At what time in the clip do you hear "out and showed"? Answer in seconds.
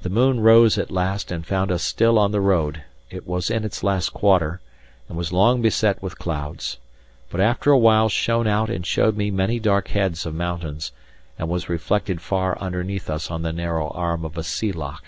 8.46-9.14